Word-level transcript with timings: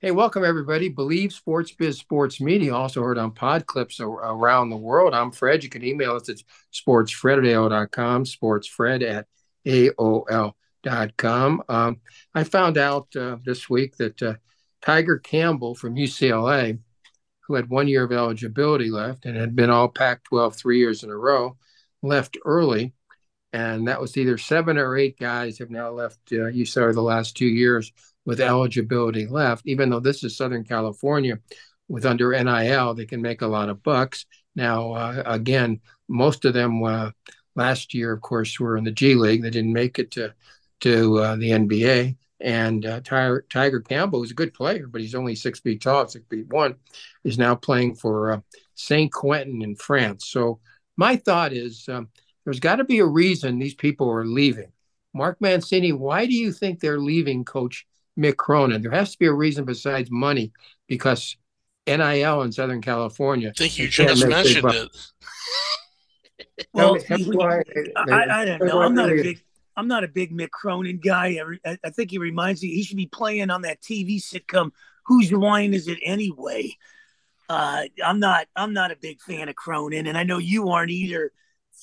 Hey, 0.00 0.10
welcome 0.10 0.44
everybody. 0.44 0.90
Believe 0.90 1.32
Sports 1.32 1.72
Biz 1.72 1.96
Sports 1.96 2.38
Media, 2.38 2.74
also 2.74 3.00
heard 3.00 3.16
on 3.16 3.30
pod 3.30 3.64
clips 3.64 3.98
around 3.98 4.68
the 4.68 4.76
world. 4.76 5.14
I'm 5.14 5.32
Fred. 5.32 5.64
You 5.64 5.70
can 5.70 5.82
email 5.82 6.16
us 6.16 6.28
at 6.28 6.36
sportsfred 6.70 7.38
at 7.38 7.44
AOL.com, 7.44 8.24
sportsfred 8.24 9.02
at 9.02 9.26
AOL.com. 9.66 11.62
Um, 11.66 12.00
I 12.34 12.44
found 12.44 12.76
out 12.76 13.16
uh, 13.16 13.38
this 13.42 13.70
week 13.70 13.96
that 13.96 14.22
uh, 14.22 14.34
Tiger 14.82 15.16
Campbell 15.16 15.74
from 15.74 15.96
UCLA, 15.96 16.78
who 17.46 17.54
had 17.54 17.70
one 17.70 17.88
year 17.88 18.04
of 18.04 18.12
eligibility 18.12 18.90
left 18.90 19.24
and 19.24 19.34
had 19.34 19.56
been 19.56 19.70
all 19.70 19.88
Pac 19.88 20.24
12 20.24 20.56
three 20.56 20.78
years 20.78 21.04
in 21.04 21.10
a 21.10 21.16
row, 21.16 21.56
left 22.02 22.36
early. 22.44 22.92
And 23.54 23.88
that 23.88 24.02
was 24.02 24.14
either 24.18 24.36
seven 24.36 24.76
or 24.76 24.98
eight 24.98 25.18
guys 25.18 25.58
have 25.58 25.70
now 25.70 25.88
left 25.88 26.18
uh, 26.32 26.52
UCLA 26.52 26.92
the 26.92 27.00
last 27.00 27.34
two 27.34 27.46
years 27.46 27.90
with 28.26 28.40
eligibility 28.40 29.26
left, 29.26 29.62
even 29.66 29.88
though 29.88 30.00
this 30.00 30.22
is 30.22 30.36
Southern 30.36 30.64
California 30.64 31.38
with 31.88 32.04
under 32.04 32.32
NIL, 32.32 32.92
they 32.94 33.06
can 33.06 33.22
make 33.22 33.40
a 33.40 33.46
lot 33.46 33.70
of 33.70 33.82
bucks. 33.82 34.26
Now, 34.56 34.92
uh, 34.92 35.22
again, 35.24 35.80
most 36.08 36.44
of 36.44 36.52
them 36.52 36.82
uh, 36.82 37.12
last 37.54 37.94
year, 37.94 38.12
of 38.12 38.20
course, 38.20 38.58
were 38.58 38.76
in 38.76 38.84
the 38.84 38.90
G 38.90 39.14
League. 39.14 39.42
They 39.42 39.50
didn't 39.50 39.72
make 39.72 39.98
it 39.98 40.10
to 40.12 40.34
to 40.80 41.18
uh, 41.18 41.36
the 41.36 41.50
NBA. 41.50 42.16
And 42.40 42.84
uh, 42.84 43.00
Tiger, 43.00 43.46
Tiger 43.48 43.80
Campbell 43.80 44.22
is 44.22 44.30
a 44.30 44.34
good 44.34 44.52
player, 44.52 44.86
but 44.88 45.00
he's 45.00 45.14
only 45.14 45.34
six 45.34 45.60
feet 45.60 45.80
tall, 45.80 46.06
six 46.06 46.26
feet 46.28 46.48
one, 46.48 46.74
is 47.24 47.38
now 47.38 47.54
playing 47.54 47.94
for 47.94 48.32
uh, 48.32 48.40
Saint 48.74 49.10
Quentin 49.10 49.62
in 49.62 49.74
France. 49.74 50.26
So 50.26 50.60
my 50.98 51.16
thought 51.16 51.54
is 51.54 51.88
um, 51.88 52.08
there's 52.44 52.60
got 52.60 52.76
to 52.76 52.84
be 52.84 52.98
a 52.98 53.06
reason 53.06 53.58
these 53.58 53.74
people 53.74 54.10
are 54.10 54.26
leaving. 54.26 54.70
Mark 55.14 55.40
Mancini, 55.40 55.92
why 55.92 56.26
do 56.26 56.34
you 56.34 56.52
think 56.52 56.78
they're 56.78 57.00
leaving 57.00 57.42
Coach 57.42 57.86
Mick 58.18 58.36
Cronin. 58.36 58.82
There 58.82 58.90
has 58.90 59.12
to 59.12 59.18
be 59.18 59.26
a 59.26 59.32
reason 59.32 59.64
besides 59.64 60.10
money 60.10 60.52
because 60.86 61.36
NIL 61.86 62.42
in 62.42 62.52
Southern 62.52 62.82
California. 62.82 63.50
I 63.50 63.52
think 63.52 63.78
you 63.78 63.88
just 63.88 64.26
mentioned 64.26 64.70
it. 64.72 64.90
well, 66.72 66.98
why, 67.08 67.62
I, 67.96 68.42
I, 68.42 68.44
don't 68.44 68.64
know. 68.64 68.80
I'm 68.80 68.94
not 68.94 69.10
a 69.10 69.14
big. 69.14 69.42
I'm 69.76 69.88
not 69.88 70.04
a 70.04 70.08
big 70.08 70.32
Mick 70.32 70.50
Cronin 70.50 70.98
guy. 70.98 71.38
I, 71.64 71.78
I 71.84 71.90
think 71.90 72.10
he 72.10 72.18
reminds 72.18 72.62
me 72.62 72.68
he 72.68 72.82
should 72.82 72.96
be 72.96 73.06
playing 73.06 73.50
on 73.50 73.62
that 73.62 73.82
TV 73.82 74.16
sitcom. 74.16 74.70
Whose 75.04 75.30
line 75.30 75.74
is 75.74 75.86
it 75.86 75.98
anyway? 76.02 76.76
Uh, 77.48 77.84
I'm 78.04 78.18
not. 78.18 78.46
I'm 78.56 78.72
not 78.72 78.90
a 78.90 78.96
big 78.96 79.20
fan 79.20 79.48
of 79.48 79.54
Cronin, 79.54 80.06
and 80.06 80.18
I 80.18 80.24
know 80.24 80.38
you 80.38 80.70
aren't 80.70 80.90
either, 80.90 81.32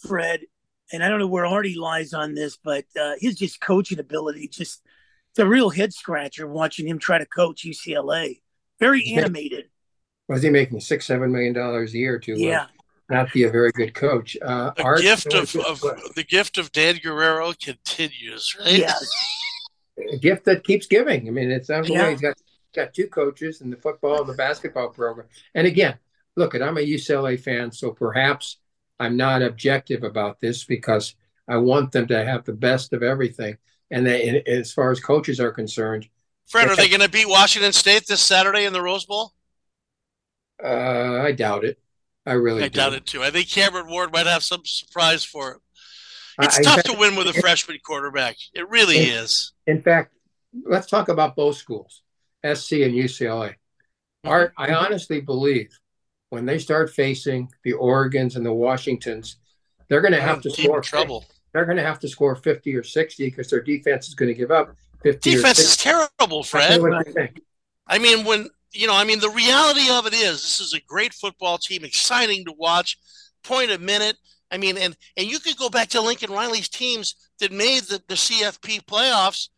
Fred. 0.08 0.42
And 0.92 1.04
I 1.04 1.10
don't 1.10 1.20
know 1.20 1.28
where 1.28 1.46
Artie 1.46 1.76
lies 1.76 2.14
on 2.14 2.36
this, 2.36 2.58
but 2.58 2.84
uh, 3.00 3.14
his 3.18 3.36
just 3.36 3.62
coaching 3.62 4.00
ability 4.00 4.50
just 4.50 4.84
it's 5.34 5.40
a 5.40 5.48
real 5.48 5.72
head 5.72 5.92
scratcher 5.92 6.46
watching 6.46 6.88
him 6.88 7.00
try 7.00 7.18
to 7.18 7.26
coach 7.26 7.66
UCLA. 7.66 8.42
Very 8.80 9.14
animated. 9.14 9.66
Was 10.28 10.44
he 10.44 10.52
making 10.52 10.80
six, 10.80 11.08
seven 11.08 11.32
million 11.32 11.54
dollars 11.54 11.96
a 11.96 11.98
year 11.98 12.20
to 12.20 12.34
uh, 12.34 12.38
yeah. 12.38 12.62
Uh, 12.62 12.68
not 13.10 13.34
be 13.34 13.44
a 13.44 13.50
very 13.50 13.72
good 13.72 13.96
coach? 13.96 14.38
Uh, 14.40 14.70
the 14.78 14.84
Art, 14.84 15.02
gift 15.02 15.34
of, 15.34 15.56
of 15.56 15.82
the 16.16 16.24
gift 16.24 16.60
of 16.60 16.72
Dan 16.72 17.00
Guerrero 17.02 17.52
continues, 17.60 18.56
right? 18.60 18.78
Yes. 18.78 19.10
a 20.14 20.18
gift 20.18 20.46
that 20.46 20.64
keeps 20.64 20.86
giving. 20.86 21.28
I 21.28 21.32
mean, 21.32 21.50
it's 21.50 21.70
not 21.70 21.90
yeah. 21.90 22.12
he's 22.12 22.22
got 22.22 22.36
got 22.76 22.94
two 22.94 23.08
coaches 23.08 23.62
in 23.62 23.72
the 23.72 23.78
football 23.78 24.20
and 24.20 24.30
the 24.30 24.36
basketball 24.36 24.90
program. 24.90 25.28
And 25.56 25.66
again, 25.66 25.98
look, 26.36 26.54
I'm 26.54 26.78
a 26.78 26.82
UCLA 26.82 27.40
fan, 27.40 27.72
so 27.72 27.90
perhaps 27.90 28.58
I'm 29.00 29.18
not 29.18 29.42
objective 29.42 30.04
about 30.04 30.40
this 30.40 30.64
because 30.64 31.16
I 31.48 31.58
want 31.58 31.92
them 31.92 32.06
to 32.08 32.24
have 32.24 32.46
the 32.46 32.54
best 32.54 32.94
of 32.94 33.02
everything. 33.02 33.58
And 33.94 34.08
they, 34.08 34.42
as 34.48 34.74
far 34.74 34.90
as 34.90 35.00
coaches 35.00 35.40
are 35.40 35.52
concerned, 35.52 36.10
Fred, 36.48 36.68
are 36.68 36.76
they 36.76 36.90
going 36.90 37.02
to 37.02 37.10
beat 37.10 37.30
Washington 37.30 37.72
State 37.74 38.08
this 38.08 38.22
Saturday 38.22 38.66
in 38.66 38.74
the 38.74 38.82
Rose 38.82 39.06
Bowl? 39.06 39.34
Uh, 40.64 41.22
I 41.22 41.32
doubt 41.32 41.64
it. 41.64 41.78
I 42.26 42.34
really 42.34 42.64
I 42.64 42.70
do. 42.70 42.80
doubt 42.80 42.94
it 42.94 43.06
too. 43.06 43.22
I 43.22 43.30
think 43.30 43.50
Cameron 43.50 43.92
Ward 43.92 44.12
might 44.12 44.26
have 44.26 44.44
some 44.44 44.62
surprise 44.66 45.24
for 45.24 45.52
him. 45.52 45.60
It's 46.42 46.58
uh, 46.58 46.64
tough 46.64 46.84
to 46.86 46.98
win 46.98 47.16
with 47.16 47.28
a 47.28 47.34
freshman 47.34 47.78
quarterback. 47.86 48.38
It 48.56 48.68
really 48.68 48.98
in, 48.98 49.14
is. 49.14 49.52
In 49.68 49.80
fact, 49.80 50.16
let's 50.66 50.88
talk 50.88 51.10
about 51.10 51.36
both 51.36 51.58
schools, 51.58 52.02
SC 52.44 52.74
and 52.74 52.96
UCLA. 52.96 53.50
Mm-hmm. 53.50 54.30
Art, 54.30 54.54
I 54.58 54.74
honestly 54.74 55.22
believe 55.22 55.70
when 56.32 56.48
they 56.48 56.58
start 56.58 56.90
facing 56.90 57.48
the 57.64 57.74
Oregons 57.74 58.38
and 58.38 58.46
the 58.46 58.54
Washingtons, 58.54 59.38
they're 59.88 60.02
going 60.02 60.14
to 60.14 60.22
have 60.22 60.42
to 60.42 60.50
score 60.50 60.82
trouble 60.82 61.26
they're 61.54 61.66
going 61.66 61.78
to 61.78 61.84
have 61.84 62.00
to 62.00 62.08
score 62.08 62.36
50 62.36 62.76
or 62.76 62.84
60 62.84 63.26
because 63.26 63.50
their 63.50 63.62
defense 63.62 64.08
is 64.08 64.16
going 64.16 64.28
to 64.28 64.34
give 64.34 64.52
up 64.52 64.76
50 65.04 65.32
defense 65.32 65.60
is 65.60 65.78
terrible 65.78 66.44
fred. 66.44 66.82
i 67.88 67.98
mean 67.98 68.26
when 68.26 68.48
you 68.72 68.88
know 68.88 68.96
i 68.96 69.04
mean 69.04 69.20
the 69.20 69.30
reality 69.30 69.90
of 69.92 70.06
it 70.06 70.14
is 70.14 70.42
this 70.42 70.60
is 70.60 70.74
a 70.74 70.82
great 70.82 71.14
football 71.14 71.58
team 71.58 71.84
exciting 71.84 72.44
to 72.46 72.54
watch 72.58 72.98
point 73.44 73.72
a 73.72 73.78
minute. 73.78 74.18
I 74.52 74.58
mean 74.58 74.78
and 74.78 74.96
and 75.18 75.30
you 75.30 75.40
could 75.40 75.58
go 75.58 75.70
back 75.70 75.90
to 75.90 76.02
lincoln 76.02 76.32
riley's 76.32 76.70
teams 76.70 77.16
that 77.40 77.52
made 77.52 77.84
the, 77.84 78.02
the 78.08 78.16
cfp 78.16 78.86
playoffs. 78.86 79.50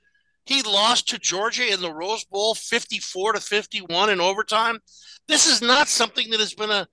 He 0.46 0.62
lost 0.62 1.10
to 1.10 1.20
georgia 1.20 1.72
in 1.72 1.82
the 1.82 1.94
rose 1.94 2.24
bowl 2.26 2.56
54 2.56 3.34
to 3.34 3.40
51 3.40 4.10
in 4.10 4.22
overtime. 4.22 4.80
This 5.28 5.48
is 5.48 5.62
not 5.62 5.88
something 5.88 6.30
that 6.30 6.40
has 6.40 6.54
been 6.54 6.72
a, 6.72 6.88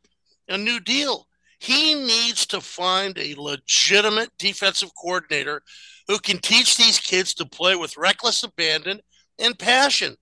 a 0.48 0.58
new 0.58 0.80
deal 0.80 1.26
he 1.62 1.94
needs 1.94 2.44
to 2.46 2.60
find 2.60 3.16
a 3.16 3.36
legitimate 3.36 4.30
defensive 4.36 4.90
coordinator 5.00 5.62
who 6.08 6.18
can 6.18 6.38
teach 6.38 6.76
these 6.76 6.98
kids 6.98 7.34
to 7.34 7.46
play 7.46 7.76
with 7.76 7.96
reckless 7.96 8.42
abandon 8.42 8.98
and 9.38 9.56
passion. 9.56 10.16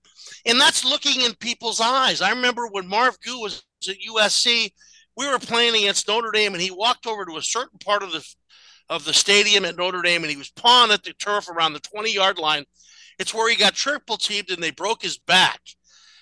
And 0.45 0.61
that's 0.61 0.85
looking 0.85 1.21
in 1.21 1.33
people's 1.33 1.81
eyes. 1.81 2.21
I 2.21 2.29
remember 2.29 2.67
when 2.67 2.87
Marv 2.87 3.17
Goux 3.25 3.39
was 3.39 3.63
at 3.89 3.95
USC, 4.07 4.69
we 5.17 5.27
were 5.27 5.39
playing 5.39 5.73
against 5.73 6.07
Notre 6.07 6.29
Dame, 6.29 6.53
and 6.53 6.61
he 6.61 6.69
walked 6.69 7.07
over 7.07 7.25
to 7.25 7.37
a 7.37 7.41
certain 7.41 7.79
part 7.79 8.03
of 8.03 8.11
the 8.11 8.23
of 8.87 9.03
the 9.03 9.13
stadium 9.13 9.65
at 9.65 9.77
Notre 9.77 10.03
Dame, 10.03 10.23
and 10.23 10.29
he 10.29 10.37
was 10.37 10.51
pawing 10.51 10.91
at 10.91 11.01
the 11.01 11.13
turf 11.13 11.49
around 11.49 11.73
the 11.73 11.79
20 11.79 12.13
yard 12.13 12.37
line. 12.37 12.65
It's 13.17 13.33
where 13.33 13.49
he 13.49 13.55
got 13.55 13.73
triple 13.73 14.17
teamed 14.17 14.51
and 14.51 14.61
they 14.61 14.69
broke 14.69 15.01
his 15.01 15.17
back. 15.17 15.59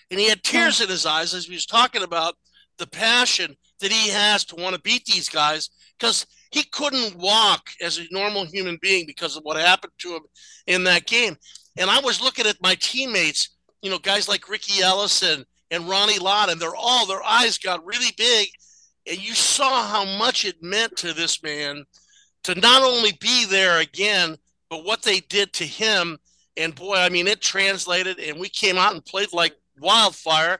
And 0.10 0.18
he 0.18 0.30
had 0.30 0.44
tears 0.44 0.80
in 0.80 0.88
his 0.88 1.06
eyes 1.06 1.34
as 1.34 1.46
he 1.46 1.54
was 1.54 1.66
talking 1.66 2.04
about 2.04 2.36
the 2.78 2.88
passion 2.88 3.58
that 3.80 3.92
he 3.92 4.10
has 4.10 4.46
to 4.46 4.56
want 4.56 4.76
to 4.76 4.82
beat 4.82 5.06
these 5.06 5.30
guys 5.30 5.70
because 5.98 6.26
he 6.52 6.64
couldn't 6.64 7.18
walk 7.18 7.70
as 7.82 7.98
a 7.98 8.08
normal 8.12 8.46
human 8.46 8.78
being 8.82 9.06
because 9.06 9.38
of 9.38 9.44
what 9.44 9.58
happened 9.58 9.94
to 10.00 10.16
him 10.16 10.22
in 10.68 10.84
that 10.86 11.06
game. 11.06 11.38
And 11.78 11.90
I 11.90 12.00
was 12.00 12.22
looking 12.22 12.48
at 12.48 12.62
my 12.62 12.76
teammates, 12.76 13.58
you 13.82 13.90
know, 13.90 14.00
guys 14.00 14.28
like 14.28 14.50
Riki 14.50 14.82
Ellison 14.82 15.46
and 15.72 15.88
Ronnie 15.88 16.20
Lott, 16.20 16.50
and 16.50 16.60
they're 16.60 16.76
all 16.76 17.06
their 17.06 17.24
eyes 17.24 17.58
got 17.58 17.86
really 17.86 18.14
big. 18.18 18.50
And 19.08 19.22
you 19.22 19.34
saw 19.34 19.88
how 19.88 20.06
much 20.18 20.46
it 20.46 20.62
meant 20.62 20.98
to 20.98 21.14
this 21.14 21.42
man 21.44 21.86
to 22.44 22.56
not 22.56 22.84
only 22.84 23.12
be 23.20 23.46
there 23.46 23.80
again, 23.80 24.36
but 24.70 24.86
what 24.86 25.02
they 25.02 25.20
did 25.22 25.54
to 25.54 25.66
him. 25.66 26.18
And 26.58 26.76
boy, 26.76 26.96
I 26.96 27.10
mean, 27.10 27.28
it 27.28 27.42
translated, 27.42 28.20
and 28.20 28.40
we 28.40 28.50
came 28.50 28.78
out 28.78 28.94
and 28.94 29.06
played 29.06 29.32
like 29.34 29.56
wildfire. 29.80 30.60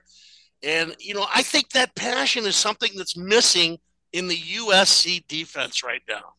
And, 0.62 0.94
you 0.98 1.14
know, 1.14 1.26
I 1.32 1.42
think 1.42 1.70
that 1.70 1.94
passion 1.94 2.44
is 2.44 2.56
something 2.56 2.90
that's 2.96 3.16
missing 3.16 3.78
in 4.12 4.28
the 4.28 4.36
USC 4.36 5.26
defense 5.26 5.82
right 5.82 6.02
now. 6.08 6.34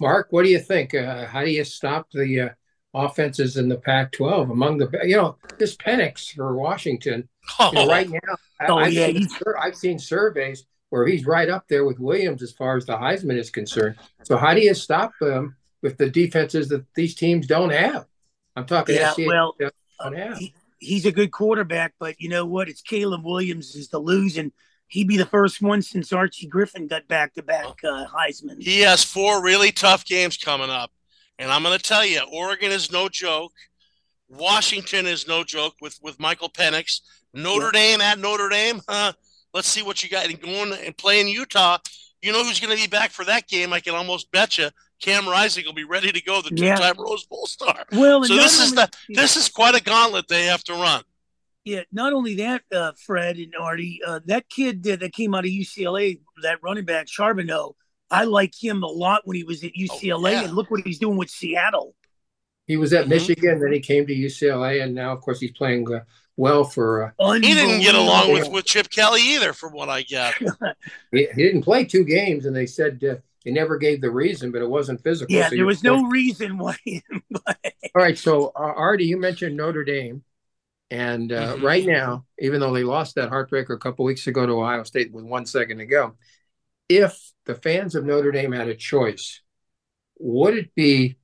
Mark, 0.00 0.28
what 0.30 0.44
do 0.44 0.50
you 0.50 0.58
think? 0.58 0.94
Uh, 0.94 1.26
how 1.26 1.44
do 1.44 1.50
you 1.50 1.64
stop 1.64 2.08
the 2.12 2.40
uh, 2.40 2.48
offenses 2.94 3.56
in 3.56 3.68
the 3.68 3.76
Pac 3.76 4.12
12 4.12 4.50
among 4.50 4.78
the, 4.78 4.88
you 5.04 5.16
know, 5.16 5.36
this 5.58 5.76
Penix 5.76 6.34
for 6.34 6.54
Washington? 6.54 7.28
Oh. 7.58 7.70
You 7.72 7.78
know, 7.78 7.86
right 7.88 8.10
now, 8.10 8.18
oh, 8.68 8.78
I've, 8.78 8.92
yeah. 8.92 9.06
seen, 9.06 9.28
I've 9.60 9.76
seen 9.76 9.98
surveys 9.98 10.64
where 10.90 11.06
he's 11.06 11.26
right 11.26 11.48
up 11.48 11.66
there 11.68 11.84
with 11.84 11.98
Williams 11.98 12.42
as 12.42 12.52
far 12.52 12.76
as 12.76 12.86
the 12.86 12.96
Heisman 12.96 13.38
is 13.38 13.50
concerned. 13.50 13.96
So, 14.22 14.36
how 14.36 14.54
do 14.54 14.60
you 14.60 14.74
stop 14.74 15.12
them 15.20 15.56
with 15.82 15.96
the 15.96 16.10
defenses 16.10 16.68
that 16.68 16.84
these 16.94 17.14
teams 17.14 17.46
don't 17.46 17.70
have? 17.70 18.06
I'm 18.56 18.66
talking 18.66 18.96
yeah, 18.96 19.14
well, 19.18 19.56
don't 20.00 20.16
have 20.16 20.40
he's 20.78 21.06
a 21.06 21.12
good 21.12 21.30
quarterback, 21.30 21.94
but 21.98 22.20
you 22.20 22.28
know 22.28 22.46
what? 22.46 22.68
It's 22.68 22.82
Caleb 22.82 23.24
Williams 23.24 23.74
is 23.74 23.88
to 23.88 23.98
lose, 23.98 24.36
and 24.36 24.52
he'd 24.88 25.08
be 25.08 25.16
the 25.16 25.26
first 25.26 25.60
one 25.60 25.82
since 25.82 26.12
Archie 26.12 26.46
Griffin 26.46 26.86
got 26.86 27.06
back 27.08 27.34
to 27.34 27.42
back 27.42 27.66
uh, 27.84 28.06
Heisman. 28.06 28.62
He 28.62 28.80
has 28.80 29.04
four 29.04 29.42
really 29.42 29.72
tough 29.72 30.04
games 30.04 30.36
coming 30.36 30.70
up, 30.70 30.90
and 31.38 31.50
I'm 31.50 31.62
going 31.62 31.76
to 31.76 31.82
tell 31.82 32.04
you, 32.04 32.20
Oregon 32.32 32.70
is 32.70 32.92
no 32.92 33.08
joke. 33.08 33.52
Washington 34.28 35.06
is 35.06 35.26
no 35.26 35.44
joke 35.44 35.74
with 35.80 35.98
with 36.02 36.20
Michael 36.20 36.50
Penix. 36.50 37.00
Notre 37.34 37.66
yeah. 37.66 37.72
Dame 37.72 38.00
at 38.00 38.18
Notre 38.18 38.48
Dame. 38.48 38.80
Huh? 38.88 39.12
Let's 39.54 39.68
see 39.68 39.82
what 39.82 40.02
you 40.02 40.08
got. 40.08 40.26
And 40.26 40.40
going 40.40 40.72
and 40.72 40.96
playing 40.96 41.28
Utah, 41.28 41.78
you 42.22 42.32
know 42.32 42.44
who's 42.44 42.60
going 42.60 42.76
to 42.76 42.82
be 42.82 42.88
back 42.88 43.10
for 43.10 43.24
that 43.24 43.48
game? 43.48 43.72
I 43.72 43.80
can 43.80 43.94
almost 43.94 44.30
bet 44.30 44.58
you 44.58 44.68
Cam 45.00 45.28
Rising 45.28 45.64
will 45.64 45.72
be 45.72 45.84
ready 45.84 46.10
to 46.10 46.22
go, 46.22 46.42
the 46.42 46.50
two-time 46.50 46.80
yeah. 46.80 46.92
Rose 46.98 47.24
Bowl 47.24 47.46
star. 47.46 47.84
Well, 47.92 48.24
so 48.24 48.34
this 48.34 48.60
is 48.60 48.74
the 48.74 48.90
this 49.08 49.36
is 49.36 49.48
quite 49.48 49.74
a 49.74 49.82
gauntlet 49.82 50.28
they 50.28 50.46
have 50.46 50.64
to 50.64 50.74
run. 50.74 51.02
Yeah, 51.64 51.82
not 51.92 52.12
only 52.12 52.36
that, 52.36 52.62
uh, 52.74 52.92
Fred 53.04 53.36
and 53.36 53.54
Artie, 53.54 54.00
uh, 54.06 54.20
that 54.24 54.48
kid 54.48 54.82
that, 54.84 55.00
that 55.00 55.12
came 55.12 55.34
out 55.34 55.44
of 55.44 55.50
UCLA, 55.50 56.20
that 56.42 56.60
running 56.62 56.86
back 56.86 57.06
Charbonnet, 57.06 57.74
I 58.10 58.24
like 58.24 58.54
him 58.58 58.82
a 58.82 58.86
lot 58.86 59.22
when 59.24 59.36
he 59.36 59.44
was 59.44 59.62
at 59.62 59.72
UCLA, 59.78 60.28
oh, 60.28 60.28
yeah. 60.28 60.44
and 60.44 60.54
look 60.54 60.70
what 60.70 60.80
he's 60.80 60.98
doing 60.98 61.18
with 61.18 61.28
Seattle. 61.28 61.94
He 62.66 62.76
was 62.76 62.92
at 62.92 63.02
mm-hmm. 63.02 63.10
Michigan, 63.10 63.60
then 63.60 63.72
he 63.72 63.80
came 63.80 64.06
to 64.06 64.14
UCLA, 64.14 64.82
and 64.82 64.94
now, 64.94 65.12
of 65.12 65.20
course, 65.20 65.40
he's 65.40 65.52
playing 65.52 65.92
uh, 65.92 66.00
well 66.36 66.64
for. 66.64 67.14
Uh, 67.18 67.32
he 67.32 67.54
didn't 67.54 67.80
get 67.80 67.94
along 67.94 68.32
with, 68.32 68.50
with 68.50 68.64
Chip 68.64 68.88
Kelly 68.88 69.20
either, 69.22 69.52
from 69.52 69.72
what 69.72 69.88
I 69.88 70.02
get. 70.02 70.34
he, 71.12 71.28
he, 71.34 71.42
didn't 71.42 71.62
play 71.62 71.84
two 71.84 72.04
games, 72.04 72.46
and 72.46 72.54
they 72.54 72.66
said 72.66 73.02
uh, 73.04 73.16
he 73.48 73.54
never 73.54 73.78
gave 73.78 74.02
the 74.02 74.10
reason, 74.10 74.52
but 74.52 74.60
it 74.60 74.68
wasn't 74.68 75.02
physical. 75.02 75.34
Yeah, 75.34 75.48
so 75.48 75.56
there 75.56 75.64
was 75.64 75.82
no 75.82 76.06
reason 76.08 76.58
why. 76.58 76.76
All 77.46 77.54
right, 77.94 78.18
so 78.18 78.48
uh, 78.48 78.74
Artie, 78.76 79.06
you 79.06 79.18
mentioned 79.18 79.56
Notre 79.56 79.84
Dame, 79.84 80.22
and 80.90 81.32
uh, 81.32 81.54
mm-hmm. 81.54 81.64
right 81.64 81.86
now, 81.86 82.26
even 82.38 82.60
though 82.60 82.74
they 82.74 82.84
lost 82.84 83.14
that 83.14 83.30
heartbreaker 83.30 83.70
a 83.70 83.78
couple 83.78 84.04
weeks 84.04 84.26
ago 84.26 84.44
to 84.44 84.52
Ohio 84.52 84.82
State 84.82 85.14
with 85.14 85.24
one 85.24 85.46
second 85.46 85.78
to 85.78 85.86
go, 85.86 86.12
if 86.90 87.18
the 87.46 87.54
fans 87.54 87.94
of 87.94 88.04
Notre 88.04 88.32
Dame 88.32 88.52
had 88.52 88.68
a 88.68 88.74
choice, 88.74 89.40
would 90.18 90.54
it 90.54 90.74
be 90.74 91.16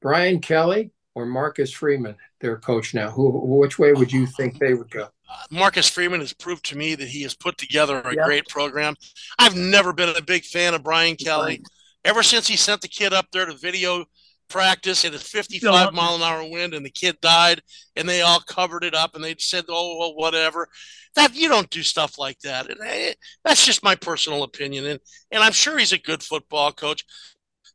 Brian 0.00 0.40
Kelly 0.40 0.90
or 1.14 1.26
Marcus 1.26 1.70
Freeman, 1.70 2.16
their 2.40 2.56
coach 2.56 2.94
now? 2.94 3.10
Who, 3.10 3.28
which 3.58 3.78
way 3.78 3.92
would 3.92 4.10
you 4.10 4.24
think 4.24 4.58
they 4.58 4.72
would 4.72 4.90
go? 4.90 5.08
Marcus 5.50 5.88
Freeman 5.88 6.20
has 6.20 6.32
proved 6.32 6.64
to 6.66 6.76
me 6.76 6.94
that 6.94 7.08
he 7.08 7.22
has 7.22 7.34
put 7.34 7.58
together 7.58 8.00
a 8.00 8.14
yep. 8.14 8.24
great 8.24 8.46
program. 8.48 8.94
I've 9.38 9.56
never 9.56 9.92
been 9.92 10.14
a 10.16 10.22
big 10.22 10.44
fan 10.44 10.74
of 10.74 10.82
Brian 10.82 11.16
Kelly. 11.16 11.62
Ever 12.04 12.22
since 12.22 12.46
he 12.46 12.56
sent 12.56 12.80
the 12.80 12.88
kid 12.88 13.12
up 13.12 13.26
there 13.32 13.46
to 13.46 13.54
video 13.54 14.06
practice 14.48 15.04
in 15.04 15.14
a 15.14 15.18
55 15.18 15.92
mile 15.92 16.16
an 16.16 16.22
hour 16.22 16.48
wind 16.48 16.74
and 16.74 16.84
the 16.84 16.90
kid 16.90 17.20
died 17.20 17.60
and 17.96 18.08
they 18.08 18.22
all 18.22 18.40
covered 18.40 18.84
it 18.84 18.94
up 18.94 19.14
and 19.14 19.24
they 19.24 19.34
said, 19.38 19.64
oh, 19.68 19.98
well, 19.98 20.14
whatever. 20.14 20.68
That 21.14 21.34
you 21.34 21.48
don't 21.48 21.70
do 21.70 21.82
stuff 21.82 22.18
like 22.18 22.38
that. 22.40 22.70
And 22.70 22.78
I, 22.82 23.14
that's 23.44 23.64
just 23.64 23.82
my 23.82 23.94
personal 23.94 24.42
opinion. 24.42 24.86
And, 24.86 25.00
and 25.30 25.42
I'm 25.42 25.52
sure 25.52 25.78
he's 25.78 25.92
a 25.92 25.98
good 25.98 26.22
football 26.22 26.72
coach, 26.72 27.04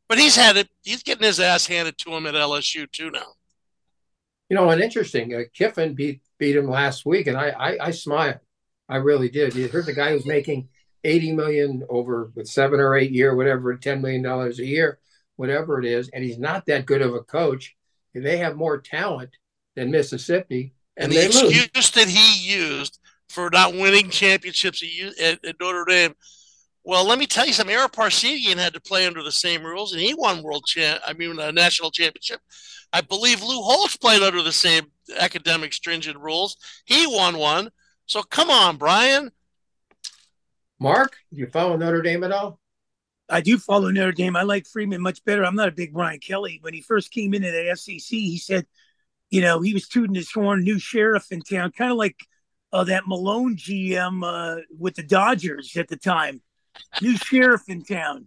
but 0.08 0.18
he's 0.18 0.36
had 0.36 0.56
it. 0.56 0.68
He's 0.82 1.02
getting 1.02 1.26
his 1.26 1.40
ass 1.40 1.66
handed 1.66 1.98
to 1.98 2.14
him 2.14 2.26
at 2.26 2.34
LSU 2.34 2.90
too 2.90 3.10
now. 3.10 3.34
You 4.52 4.58
know, 4.58 4.68
and 4.68 4.82
interesting, 4.82 5.34
uh, 5.34 5.44
Kiffin 5.54 5.94
beat 5.94 6.20
beat 6.36 6.56
him 6.56 6.68
last 6.68 7.06
week, 7.06 7.26
and 7.26 7.38
I 7.38 7.48
I, 7.48 7.86
I 7.86 7.90
smiled. 7.90 8.38
I 8.86 8.96
really 8.96 9.30
did. 9.30 9.54
You 9.54 9.66
heard 9.66 9.86
the 9.86 9.94
guy 9.94 10.10
who's 10.10 10.26
making 10.26 10.68
80 11.04 11.32
million 11.32 11.82
over 11.88 12.30
with 12.34 12.46
seven 12.48 12.78
or 12.78 12.94
eight 12.94 13.12
year, 13.12 13.34
whatever, 13.34 13.74
10 13.74 14.02
million 14.02 14.20
dollars 14.20 14.58
a 14.58 14.66
year, 14.66 14.98
whatever 15.36 15.78
it 15.78 15.86
is, 15.86 16.10
and 16.12 16.22
he's 16.22 16.38
not 16.38 16.66
that 16.66 16.84
good 16.84 17.00
of 17.00 17.14
a 17.14 17.22
coach. 17.22 17.74
And 18.14 18.26
they 18.26 18.36
have 18.36 18.54
more 18.54 18.78
talent 18.78 19.30
than 19.74 19.90
Mississippi, 19.90 20.74
and, 20.98 21.04
and 21.04 21.12
the 21.14 21.24
excuse 21.24 21.70
lose. 21.74 21.90
that 21.92 22.10
he 22.10 22.52
used 22.54 22.98
for 23.30 23.48
not 23.48 23.72
winning 23.72 24.10
championships 24.10 24.84
at, 25.18 25.42
at 25.42 25.60
Notre 25.60 25.86
Dame 25.86 26.14
well, 26.84 27.06
let 27.06 27.18
me 27.18 27.26
tell 27.26 27.46
you 27.46 27.52
something. 27.52 27.74
Ara 27.74 27.88
Parseghian 27.88 28.56
had 28.56 28.74
to 28.74 28.80
play 28.80 29.06
under 29.06 29.22
the 29.22 29.32
same 29.32 29.62
rules, 29.62 29.92
and 29.92 30.00
he 30.00 30.14
won 30.14 30.42
world 30.42 30.64
champ. 30.66 31.00
I 31.06 31.12
mean, 31.12 31.38
a 31.38 31.52
national 31.52 31.90
championship. 31.90 32.40
I 32.92 33.00
believe 33.00 33.42
Lou 33.42 33.62
Holtz 33.62 33.96
played 33.96 34.22
under 34.22 34.42
the 34.42 34.52
same 34.52 34.86
academic 35.18 35.72
stringent 35.72 36.18
rules. 36.18 36.56
He 36.84 37.06
won 37.06 37.38
one. 37.38 37.70
So 38.06 38.22
come 38.22 38.50
on, 38.50 38.76
Brian. 38.76 39.30
Mark, 40.80 41.16
you 41.30 41.46
follow 41.46 41.76
Notre 41.76 42.02
Dame 42.02 42.24
at 42.24 42.32
all? 42.32 42.58
I 43.28 43.40
do 43.40 43.56
follow 43.58 43.90
Notre 43.90 44.12
Dame. 44.12 44.36
I 44.36 44.42
like 44.42 44.66
Freeman 44.66 45.00
much 45.00 45.24
better. 45.24 45.44
I'm 45.44 45.54
not 45.54 45.68
a 45.68 45.72
big 45.72 45.92
Brian 45.92 46.18
Kelly. 46.18 46.58
When 46.60 46.74
he 46.74 46.82
first 46.82 47.12
came 47.12 47.32
into 47.32 47.50
the 47.50 47.74
SEC, 47.76 48.00
he 48.10 48.36
said, 48.36 48.66
you 49.30 49.40
know, 49.40 49.60
he 49.60 49.72
was 49.72 49.88
tooting 49.88 50.16
his 50.16 50.30
horn, 50.30 50.64
new 50.64 50.78
sheriff 50.78 51.30
in 51.30 51.40
town, 51.40 51.70
kind 51.70 51.92
of 51.92 51.96
like 51.96 52.16
uh, 52.72 52.84
that 52.84 53.06
Malone 53.06 53.56
GM 53.56 54.22
uh, 54.24 54.62
with 54.76 54.96
the 54.96 55.02
Dodgers 55.02 55.76
at 55.76 55.88
the 55.88 55.96
time 55.96 56.42
new 57.00 57.16
sheriff 57.16 57.62
in 57.68 57.84
town. 57.84 58.26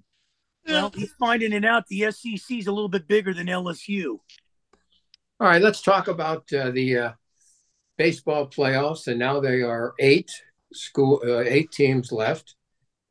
Well, 0.68 0.92
he's 0.96 1.14
finding 1.20 1.54
it 1.54 1.64
out. 1.64 1.88
The 1.88 2.12
SEC 2.12 2.58
is 2.58 2.68
a 2.68 2.72
little 2.72 2.90
bit 2.90 3.08
bigger 3.08 3.34
than 3.34 3.48
LSU. 3.48 4.20
All 5.40 5.48
right, 5.48 5.62
let's 5.62 5.82
talk 5.82 6.08
about 6.08 6.52
uh, 6.54 6.72
the 6.72 6.98
uh, 6.98 7.12
baseball 7.98 8.48
playoffs, 8.48 9.08
and 9.08 9.20
now 9.20 9.40
they 9.40 9.62
are 9.62 9.94
eight 10.00 10.32
school, 10.74 11.22
uh, 11.24 11.42
eight 11.42 11.72
teams 11.72 12.12
left. 12.12 12.56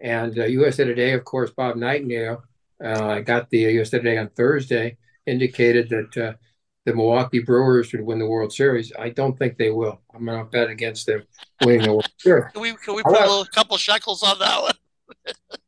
And 0.01 0.35
USA 0.37 0.83
uh, 0.83 0.87
Today, 0.87 1.13
of 1.13 1.25
course, 1.25 1.51
Bob 1.51 1.77
Nightingale, 1.77 2.43
uh, 2.83 3.07
I 3.07 3.21
got 3.21 3.51
the 3.51 3.59
USA 3.59 3.99
Today 3.99 4.19
on 4.19 4.31
Thursday, 4.31 4.97
indicated 5.27 5.89
that 5.91 6.23
uh, 6.23 6.33
the 6.85 6.95
Milwaukee 6.95 7.41
Brewers 7.41 7.93
would 7.93 8.05
win 8.05 8.19
the 8.19 8.27
World 8.27 8.53
Series. 8.53 8.93
I 8.99 9.11
don't 9.11 9.39
think 9.39 9.57
they 9.57 9.71
will. 9.71 10.01
I'm 10.15 10.25
going 10.25 10.39
to 10.39 10.45
bet 10.45 10.71
against 10.71 11.07
them 11.07 11.23
winning 11.63 11.83
the 11.83 11.93
World 11.93 12.11
Series. 12.19 12.53
Can 12.53 12.63
we, 12.63 12.73
can 12.75 12.95
we 12.95 13.03
put 13.03 13.15
a 13.15 13.47
couple 13.53 13.77
shekels 13.77 14.23
on 14.23 14.39
that 14.41 14.61
one? 14.61 14.75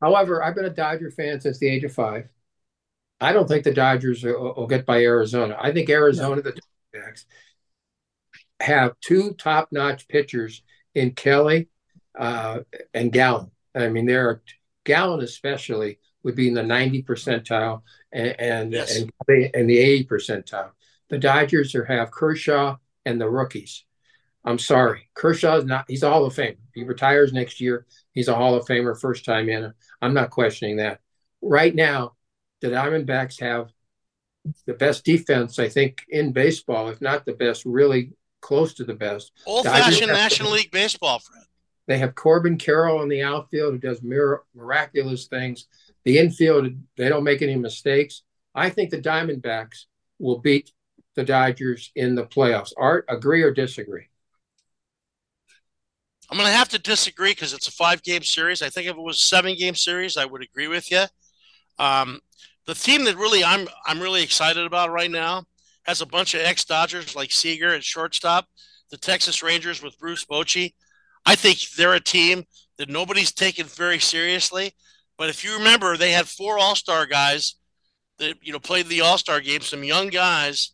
However, 0.00 0.42
I've 0.42 0.54
been 0.54 0.64
a 0.64 0.70
Dodger 0.70 1.10
fan 1.10 1.40
since 1.40 1.58
the 1.58 1.68
age 1.68 1.84
of 1.84 1.92
five. 1.92 2.28
I 3.20 3.32
don't 3.32 3.48
think 3.48 3.64
the 3.64 3.72
Dodgers 3.72 4.22
will, 4.22 4.54
will 4.54 4.66
get 4.66 4.84
by 4.84 5.02
Arizona. 5.02 5.56
I 5.58 5.72
think 5.72 5.88
Arizona, 5.88 6.42
the 6.42 6.52
Diamondbacks, 6.94 7.24
have 8.60 8.92
two 9.00 9.34
top-notch 9.34 10.08
pitchers 10.08 10.62
in 10.94 11.12
Kelly 11.12 11.68
uh, 12.18 12.60
and 12.92 13.12
Gallen. 13.12 13.50
I 13.74 13.88
mean, 13.88 14.06
there 14.06 14.28
are 14.28 14.42
Gallen 14.84 15.20
especially 15.20 15.98
would 16.22 16.34
be 16.34 16.48
in 16.48 16.54
the 16.54 16.62
90 16.62 17.02
percentile 17.04 17.82
and 18.12 18.34
and, 18.40 18.72
yes. 18.72 18.96
and, 18.96 19.12
and 19.28 19.68
the 19.68 19.78
80 19.78 20.04
percentile. 20.06 20.70
The 21.08 21.18
Dodgers 21.18 21.74
are 21.74 21.84
have 21.84 22.10
Kershaw 22.10 22.76
and 23.04 23.20
the 23.20 23.30
rookies. 23.30 23.84
I'm 24.44 24.58
sorry, 24.58 25.08
Kershaw 25.14 25.58
is 25.58 25.64
not. 25.64 25.84
He's 25.88 26.02
a 26.02 26.10
Hall 26.10 26.24
of 26.24 26.34
Fame. 26.34 26.56
He 26.74 26.84
retires 26.84 27.32
next 27.32 27.60
year. 27.60 27.86
He's 28.16 28.28
a 28.28 28.34
Hall 28.34 28.54
of 28.54 28.64
Famer, 28.64 28.98
first 28.98 29.26
time 29.26 29.50
in. 29.50 29.72
I'm 30.00 30.14
not 30.14 30.30
questioning 30.30 30.78
that. 30.78 31.00
Right 31.42 31.74
now, 31.74 32.14
the 32.62 32.68
Diamondbacks 32.68 33.38
have 33.40 33.70
the 34.64 34.72
best 34.72 35.04
defense, 35.04 35.58
I 35.58 35.68
think, 35.68 36.02
in 36.08 36.32
baseball, 36.32 36.88
if 36.88 37.02
not 37.02 37.26
the 37.26 37.34
best, 37.34 37.64
really 37.66 38.12
close 38.40 38.72
to 38.74 38.84
the 38.84 38.94
best. 38.94 39.32
Old-fashioned 39.44 40.10
National 40.10 40.52
League 40.52 40.70
baseball, 40.70 41.18
Fred. 41.18 41.44
They 41.88 41.98
have 41.98 42.14
Corbin 42.14 42.56
Carroll 42.56 43.02
in 43.02 43.10
the 43.10 43.22
outfield 43.22 43.74
who 43.74 43.78
does 43.78 44.02
mir- 44.02 44.42
miraculous 44.54 45.26
things. 45.26 45.66
The 46.04 46.18
infield, 46.18 46.68
they 46.96 47.10
don't 47.10 47.22
make 47.22 47.42
any 47.42 47.56
mistakes. 47.56 48.22
I 48.54 48.70
think 48.70 48.88
the 48.88 48.98
Diamondbacks 48.98 49.84
will 50.18 50.38
beat 50.38 50.72
the 51.16 51.24
Dodgers 51.24 51.92
in 51.94 52.14
the 52.14 52.24
playoffs. 52.24 52.72
Art, 52.78 53.04
agree 53.08 53.42
or 53.42 53.50
disagree? 53.50 54.06
I'm 56.30 56.38
going 56.38 56.48
to 56.50 56.56
have 56.56 56.68
to 56.70 56.78
disagree 56.78 57.32
because 57.32 57.52
it's 57.52 57.68
a 57.68 57.72
five 57.72 58.02
game 58.02 58.22
series. 58.22 58.62
I 58.62 58.68
think 58.68 58.88
if 58.88 58.96
it 58.96 59.02
was 59.02 59.22
seven 59.22 59.54
game 59.56 59.74
series, 59.74 60.16
I 60.16 60.24
would 60.24 60.42
agree 60.42 60.68
with 60.68 60.90
you. 60.90 61.04
Um, 61.78 62.20
the 62.66 62.74
team 62.74 63.04
that 63.04 63.16
really 63.16 63.44
I'm 63.44 63.68
I'm 63.86 64.00
really 64.00 64.22
excited 64.22 64.66
about 64.66 64.90
right 64.90 65.10
now 65.10 65.44
has 65.84 66.00
a 66.00 66.06
bunch 66.06 66.34
of 66.34 66.40
ex 66.40 66.64
Dodgers 66.64 67.14
like 67.14 67.30
Seager 67.30 67.72
at 67.72 67.84
shortstop, 67.84 68.46
the 68.90 68.96
Texas 68.96 69.42
Rangers 69.42 69.82
with 69.82 69.98
Bruce 69.98 70.24
Bochy. 70.24 70.74
I 71.24 71.36
think 71.36 71.58
they're 71.76 71.94
a 71.94 72.00
team 72.00 72.44
that 72.78 72.88
nobody's 72.88 73.32
taken 73.32 73.66
very 73.66 73.98
seriously. 73.98 74.72
But 75.16 75.30
if 75.30 75.44
you 75.44 75.56
remember, 75.56 75.96
they 75.96 76.12
had 76.12 76.28
four 76.28 76.58
All 76.58 76.74
Star 76.74 77.06
guys 77.06 77.54
that 78.18 78.36
you 78.42 78.52
know 78.52 78.58
played 78.58 78.86
the 78.88 79.00
All 79.00 79.18
Star 79.18 79.40
game, 79.40 79.60
some 79.60 79.84
young 79.84 80.08
guys, 80.08 80.72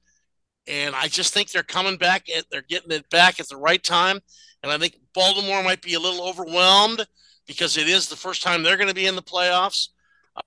and 0.66 0.94
I 0.94 1.08
just 1.08 1.34
think 1.34 1.50
they're 1.50 1.62
coming 1.62 1.96
back. 1.96 2.28
At, 2.34 2.46
they're 2.50 2.62
getting 2.62 2.92
it 2.92 3.08
back 3.10 3.38
at 3.38 3.48
the 3.48 3.56
right 3.56 3.82
time. 3.82 4.20
And 4.62 4.70
I 4.70 4.78
think 4.78 4.98
Baltimore 5.14 5.62
might 5.62 5.82
be 5.82 5.94
a 5.94 6.00
little 6.00 6.26
overwhelmed 6.26 7.06
because 7.46 7.76
it 7.76 7.88
is 7.88 8.08
the 8.08 8.16
first 8.16 8.42
time 8.42 8.62
they're 8.62 8.76
going 8.76 8.88
to 8.88 8.94
be 8.94 9.06
in 9.06 9.16
the 9.16 9.22
playoffs. 9.22 9.88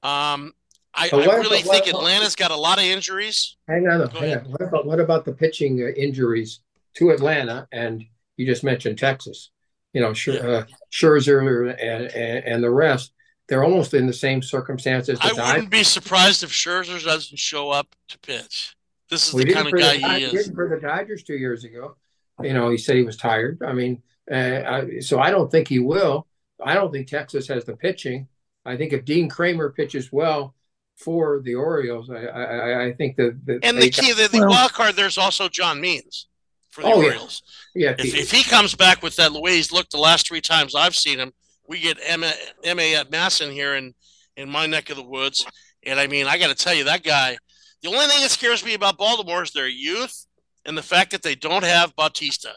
Um, 0.01 0.53
I, 0.93 1.09
I 1.11 1.17
really 1.17 1.61
about, 1.61 1.71
think 1.71 1.87
Atlanta's 1.87 2.35
got 2.35 2.51
a 2.51 2.55
lot 2.55 2.77
of 2.77 2.85
injuries. 2.85 3.57
Hang 3.67 3.87
on, 3.87 4.09
hang 4.09 4.37
on. 4.37 4.45
What 4.45 4.61
about 4.61 4.85
what 4.85 4.99
about 4.99 5.25
the 5.25 5.33
pitching 5.33 5.81
uh, 5.81 5.87
injuries 5.87 6.61
to 6.95 7.09
Atlanta? 7.09 7.67
And 7.71 8.05
you 8.37 8.45
just 8.45 8.63
mentioned 8.63 8.97
Texas. 8.97 9.51
You 9.93 10.01
know, 10.01 10.11
Scher, 10.11 10.43
uh, 10.43 10.65
Scherzer 10.91 11.71
and, 11.71 12.07
and, 12.07 12.45
and 12.45 12.63
the 12.63 12.69
rest. 12.69 13.11
They're 13.47 13.63
almost 13.63 13.93
in 13.93 14.07
the 14.07 14.13
same 14.13 14.41
circumstances. 14.41 15.19
I 15.21 15.31
wouldn't 15.53 15.69
be 15.69 15.83
surprised 15.83 16.43
if 16.43 16.51
Scherzer 16.51 17.03
doesn't 17.03 17.37
show 17.37 17.69
up 17.69 17.95
to 18.09 18.19
pitch. 18.19 18.75
This 19.09 19.27
is 19.27 19.33
we 19.33 19.45
the 19.45 19.53
kind 19.53 19.67
of 19.67 19.73
guy 19.73 19.97
the, 19.97 20.07
he 20.17 20.23
is. 20.23 20.49
For 20.49 20.67
the 20.67 20.79
Dodgers 20.79 21.23
two 21.23 21.35
years 21.35 21.63
ago, 21.63 21.95
you 22.41 22.53
know, 22.53 22.69
he 22.69 22.77
said 22.77 22.95
he 22.95 23.03
was 23.03 23.17
tired. 23.17 23.61
I 23.65 23.73
mean, 23.73 24.01
uh, 24.31 24.35
I, 24.35 24.99
so 24.99 25.19
I 25.19 25.31
don't 25.31 25.51
think 25.51 25.67
he 25.67 25.79
will. 25.79 26.27
I 26.63 26.73
don't 26.73 26.91
think 26.91 27.07
Texas 27.07 27.47
has 27.47 27.65
the 27.65 27.75
pitching. 27.75 28.27
I 28.65 28.77
think 28.77 28.93
if 28.93 29.05
Dean 29.05 29.29
Kremer 29.29 29.69
pitches 29.69 30.11
well 30.11 30.55
for 30.97 31.41
the 31.41 31.55
Orioles, 31.55 32.09
I 32.09 32.25
I, 32.25 32.85
I 32.85 32.93
think 32.93 33.17
that, 33.17 33.59
and 33.63 33.77
the 33.77 33.89
key, 33.89 34.09
got, 34.09 34.17
the, 34.17 34.29
the 34.29 34.39
well, 34.39 34.49
wild 34.49 34.73
card, 34.73 34.95
there's 34.95 35.17
also 35.17 35.47
John 35.49 35.79
Means 35.79 36.27
for 36.71 36.81
the 36.81 36.87
oh, 36.87 37.03
Orioles. 37.03 37.43
Yeah, 37.75 37.89
yeah 37.89 38.05
if, 38.05 38.15
if, 38.15 38.31
he 38.31 38.43
comes 38.43 38.73
back 38.73 39.03
with 39.03 39.15
that 39.17 39.31
the 39.31 39.41
way 39.41 39.55
he's 39.55 39.71
looked 39.71 39.91
the 39.91 39.97
last 39.97 40.27
three 40.27 40.41
times 40.41 40.73
I've 40.73 40.95
seen 40.95 41.19
him, 41.19 41.31
we 41.67 41.79
get 41.79 41.99
Emma 42.03 42.31
Ma 42.65 42.81
at 42.81 43.11
MASN 43.11 43.51
here 43.51 43.75
in 43.75 43.93
in 44.37 44.49
my 44.49 44.65
neck 44.65 44.89
of 44.89 44.97
the 44.97 45.03
woods, 45.03 45.45
and 45.83 45.99
I 45.99 46.07
mean 46.07 46.25
I 46.27 46.37
got 46.37 46.47
to 46.47 46.63
tell 46.63 46.73
you 46.73 46.85
that 46.85 47.03
guy. 47.03 47.37
The 47.81 47.89
only 47.89 48.07
thing 48.07 48.21
that 48.21 48.31
scares 48.31 48.65
me 48.65 48.73
about 48.73 48.97
Baltimore 48.97 49.43
is 49.43 49.51
their 49.51 49.67
youth 49.67 50.25
and 50.65 50.77
the 50.77 50.83
fact 50.83 51.11
that 51.11 51.23
they 51.23 51.35
don't 51.35 51.63
have 51.63 51.95
Bautista, 51.95 52.53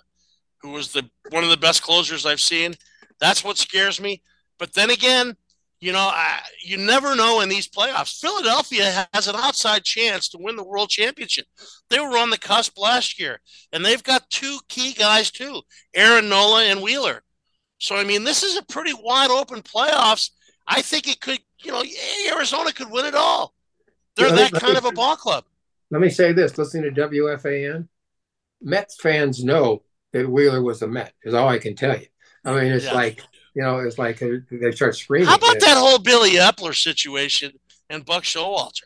who 0.62 0.70
was 0.70 0.92
the 0.92 1.08
one 1.30 1.44
of 1.44 1.50
the 1.50 1.56
best 1.56 1.82
closers 1.82 2.26
I've 2.26 2.40
seen. 2.40 2.74
That's 3.20 3.44
what 3.44 3.58
scares 3.58 4.00
me. 4.00 4.22
But 4.58 4.74
then 4.74 4.90
again, 4.90 5.36
you 5.80 5.92
know, 5.92 5.98
I, 5.98 6.40
you 6.60 6.76
never 6.76 7.14
know 7.14 7.40
in 7.40 7.48
these 7.48 7.68
playoffs. 7.68 8.18
Philadelphia 8.20 9.06
has 9.12 9.28
an 9.28 9.36
outside 9.36 9.84
chance 9.84 10.28
to 10.30 10.38
win 10.38 10.56
the 10.56 10.64
world 10.64 10.90
championship. 10.90 11.46
They 11.88 12.00
were 12.00 12.18
on 12.18 12.30
the 12.30 12.38
cusp 12.38 12.78
last 12.78 13.20
year, 13.20 13.40
and 13.72 13.84
they've 13.84 14.02
got 14.02 14.28
two 14.30 14.58
key 14.68 14.92
guys 14.92 15.30
too, 15.30 15.62
Aaron 15.94 16.28
Nola 16.28 16.64
and 16.64 16.82
Wheeler. 16.82 17.22
So 17.78 17.96
I 17.96 18.04
mean, 18.04 18.24
this 18.24 18.42
is 18.42 18.56
a 18.56 18.64
pretty 18.64 18.92
wide 18.94 19.30
open 19.30 19.62
playoffs. 19.62 20.30
I 20.66 20.82
think 20.82 21.08
it 21.08 21.20
could, 21.20 21.38
you 21.62 21.70
know, 21.72 21.84
Arizona 22.34 22.72
could 22.72 22.90
win 22.90 23.06
it 23.06 23.14
all. 23.14 23.54
They're 24.16 24.32
that 24.32 24.52
kind 24.52 24.76
of 24.76 24.84
a 24.84 24.92
ball 24.92 25.16
club. 25.16 25.44
Let 25.90 26.00
me 26.00 26.10
say 26.10 26.32
this: 26.32 26.58
listening 26.58 26.92
to 26.92 27.08
WFAN, 27.08 27.86
Mets 28.60 28.96
fans 29.00 29.42
know 29.42 29.82
that 30.12 30.28
Wheeler 30.28 30.62
was 30.62 30.82
a 30.82 30.88
Met. 30.88 31.12
Is 31.22 31.34
all 31.34 31.48
I 31.48 31.58
can 31.58 31.74
tell 31.74 31.96
you. 31.96 32.06
I 32.44 32.54
mean, 32.54 32.72
it's 32.72 32.86
yeah. 32.86 32.94
like 32.94 33.20
you 33.54 33.62
know, 33.62 33.78
it's 33.78 33.98
like 33.98 34.22
uh, 34.22 34.28
they 34.50 34.70
start 34.72 34.96
screaming. 34.96 35.28
How 35.28 35.36
about 35.36 35.60
that 35.60 35.76
whole 35.76 35.98
Billy 35.98 36.32
Eppler 36.32 36.74
situation 36.74 37.52
and 37.90 38.04
Buck 38.04 38.22
Showalter? 38.22 38.84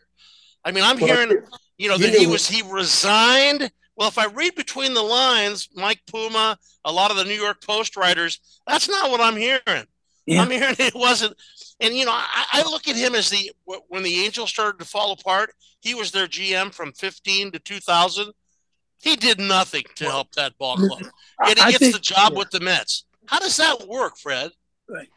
I 0.65 0.73
mean, 0.73 0.85
I'm 0.85 0.99
well, 0.99 1.15
hearing, 1.15 1.43
you 1.77 1.89
know, 1.89 1.99
that 1.99 2.15
he 2.15 2.27
was 2.27 2.49
he 2.49 2.63
resigned. 2.63 3.71
Well, 3.97 4.09
if 4.09 4.19
I 4.19 4.27
read 4.27 4.55
between 4.55 4.95
the 4.95 5.03
lines, 5.03 5.69
Mike 5.75 6.01
Puma, 6.11 6.57
a 6.85 6.93
lot 6.93 7.11
of 7.11 7.19
the 7.19 7.25
New 7.25 7.35
York 7.35 7.63
Post 7.63 7.97
writers, 7.97 8.41
that's 8.67 8.89
not 8.89 9.11
what 9.11 9.21
I'm 9.21 9.37
hearing. 9.37 9.87
Yeah. 10.27 10.43
I'm 10.43 10.51
hearing 10.51 10.77
it 10.79 10.95
wasn't. 10.95 11.37
And 11.81 11.95
you 11.95 12.05
know, 12.05 12.13
I, 12.13 12.47
I, 12.53 12.63
look 12.63 12.89
at 12.89 12.97
him 12.97 13.15
as 13.15 13.29
the 13.29 13.51
when 13.89 14.03
the 14.03 14.25
Angels 14.25 14.51
started 14.51 14.79
to 14.79 14.85
fall 14.85 15.13
apart, 15.13 15.53
he 15.81 15.95
was 15.95 16.13
their 16.13 16.29
GM 16.29 16.73
from 16.73 16.93
15 16.93 17.53
to 17.53 17.59
2000. 17.59 18.33
He 19.03 19.17
did 19.17 19.41
nothing 19.41 19.83
to 19.97 20.05
help 20.05 20.33
that 20.33 20.57
ball 20.59 20.77
club. 20.77 21.03
Yet 21.45 21.59
he 21.59 21.65
gets 21.73 21.79
think, 21.79 21.95
the 21.95 22.01
job 22.01 22.33
yeah. 22.33 22.39
with 22.39 22.51
the 22.51 22.61
Mets. 22.61 23.05
How 23.27 23.41
does 23.41 23.57
that 23.57 23.89
work, 23.89 24.17
Fred? 24.17 24.53
Right. 24.89 25.09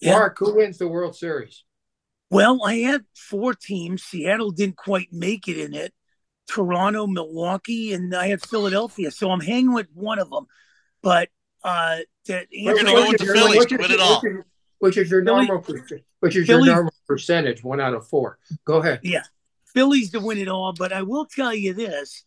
Yeah. 0.00 0.12
Mark, 0.12 0.38
who 0.38 0.56
wins 0.56 0.76
the 0.76 0.86
World 0.86 1.16
Series? 1.16 1.64
Well, 2.30 2.60
I 2.62 2.74
had 2.74 3.04
four 3.14 3.54
teams. 3.54 4.02
Seattle 4.02 4.50
didn't 4.50 4.76
quite 4.76 5.08
make 5.12 5.48
it 5.48 5.56
in 5.58 5.72
it. 5.72 5.94
Toronto, 6.46 7.06
Milwaukee, 7.06 7.94
and 7.94 8.14
I 8.14 8.28
had 8.28 8.44
Philadelphia. 8.44 9.10
So 9.10 9.30
I'm 9.30 9.40
hanging 9.40 9.72
with 9.72 9.88
one 9.94 10.18
of 10.18 10.28
them. 10.28 10.46
But 11.02 11.30
uh, 11.64 11.98
that 12.26 12.48
we're 12.52 12.74
going 12.74 12.86
to 12.86 12.92
go 12.92 13.08
with 13.08 13.18
the 13.18 13.26
Phillies 13.26 13.66
to 13.66 13.76
win 13.76 13.90
it 13.92 14.00
all. 14.00 14.22
Which 14.78 14.98
is 14.98 15.10
your 15.10 15.22
normal, 15.22 15.64
which 16.20 16.36
is 16.36 16.46
your 16.46 16.62
normal 16.62 16.92
percentage, 17.06 17.64
one 17.64 17.80
out 17.80 17.94
of 17.94 18.06
four. 18.06 18.38
Go 18.66 18.76
ahead. 18.76 19.00
Yeah, 19.02 19.22
Phillies 19.72 20.10
to 20.10 20.20
win 20.20 20.36
it 20.36 20.48
all. 20.48 20.74
But 20.74 20.92
I 20.92 21.00
will 21.00 21.24
tell 21.24 21.54
you 21.54 21.72
this: 21.72 22.25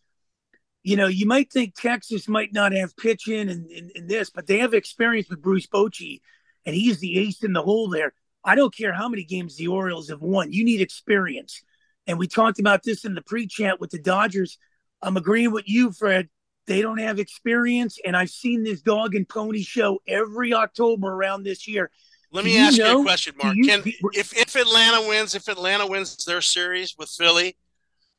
you 0.82 0.96
know, 0.96 1.06
you 1.06 1.26
might 1.26 1.52
think 1.52 1.74
Texas 1.74 2.28
might 2.28 2.52
not 2.52 2.72
have 2.72 2.96
pitching 2.96 3.50
and, 3.50 3.70
and, 3.70 3.92
and 3.94 4.08
this, 4.08 4.30
but 4.30 4.46
they 4.46 4.58
have 4.58 4.74
experience 4.74 5.28
with 5.28 5.42
Bruce 5.42 5.66
Bochy 5.66 6.20
and 6.64 6.74
he's 6.74 6.98
the 7.00 7.18
ace 7.18 7.42
in 7.42 7.52
the 7.52 7.62
hole 7.62 7.88
there. 7.88 8.12
I 8.44 8.54
don't 8.54 8.74
care 8.74 8.92
how 8.92 9.08
many 9.08 9.24
games 9.24 9.56
the 9.56 9.68
Orioles 9.68 10.08
have 10.08 10.22
won. 10.22 10.52
You 10.52 10.64
need 10.64 10.80
experience. 10.80 11.62
And 12.06 12.18
we 12.18 12.26
talked 12.26 12.58
about 12.58 12.82
this 12.82 13.04
in 13.04 13.14
the 13.14 13.22
pre-chat 13.22 13.80
with 13.80 13.90
the 13.90 13.98
Dodgers. 13.98 14.58
I'm 15.02 15.16
agreeing 15.16 15.52
with 15.52 15.68
you, 15.68 15.92
Fred. 15.92 16.28
They 16.66 16.82
don't 16.82 16.98
have 16.98 17.18
experience, 17.18 17.98
and 18.04 18.16
I've 18.16 18.30
seen 18.30 18.62
this 18.62 18.80
dog 18.80 19.14
and 19.14 19.28
pony 19.28 19.62
show 19.62 20.00
every 20.06 20.54
October 20.54 21.08
around 21.08 21.42
this 21.42 21.66
year. 21.66 21.90
Let 22.32 22.44
me 22.44 22.58
ask 22.58 22.76
you, 22.76 22.84
know, 22.84 22.92
you 22.92 23.00
a 23.00 23.04
question, 23.04 23.34
Mark. 23.42 23.56
You, 23.56 23.64
Can 23.64 23.82
if 24.12 24.36
if 24.36 24.54
Atlanta 24.54 25.08
wins, 25.08 25.34
if 25.34 25.48
Atlanta 25.48 25.86
wins 25.86 26.24
their 26.24 26.40
series 26.40 26.94
with 26.96 27.08
Philly, 27.08 27.56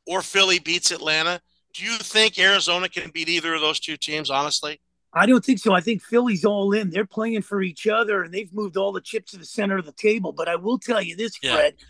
or 0.06 0.22
Philly 0.22 0.60
beats 0.60 0.92
Atlanta, 0.92 1.40
do 1.74 1.86
you 1.86 1.98
think 1.98 2.38
Arizona 2.40 2.90
can 2.90 3.12
beat 3.12 3.30
either 3.30 3.54
of 3.54 3.62
those 3.62 3.80
two 3.80 3.98
teams? 3.98 4.30
Honestly, 4.30 4.80
I 5.14 5.26
don't 5.26 5.44
think 5.44 5.60
so. 5.60 5.74
I 5.74 5.82
think 5.82 6.02
Philly's 6.02 6.46
all 6.46 6.74
in. 6.74 6.90
They're 6.90 7.06
playing 7.06 7.42
for 7.42 7.62
each 7.62 7.88
other 7.88 8.24
and 8.24 8.34
they've 8.34 8.54
moved 8.54 8.78
all 8.78 8.92
the 8.92 9.02
chips 9.02 9.32
to 9.32 9.38
the 9.38 9.46
center 9.46 9.78
of 9.78 9.86
the 9.86 9.92
table. 9.92 10.32
But 10.32 10.48
I 10.48 10.56
will 10.56 10.80
tell 10.80 11.02
you 11.02 11.16
this, 11.16 11.36
Fred 11.38 11.76
yeah. 11.78 11.86